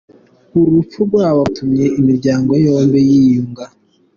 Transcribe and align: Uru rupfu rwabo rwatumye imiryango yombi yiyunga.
Uru 0.57 0.67
rupfu 0.75 0.99
rwabo 1.07 1.41
rwatumye 1.43 1.85
imiryango 1.99 2.51
yombi 2.65 2.99
yiyunga. 3.09 3.63